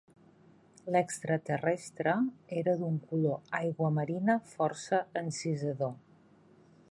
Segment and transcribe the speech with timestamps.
[0.93, 2.15] L'extraterrestre
[2.61, 5.95] era d'un color aiguamarina força encisador.